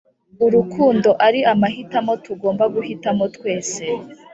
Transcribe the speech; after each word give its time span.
urukundo 0.45 1.09
ari 1.27 1.39
amahitamo 1.53 2.13
tugomba 2.25 2.63
guhitamo 2.75 3.23
twese 3.35 3.83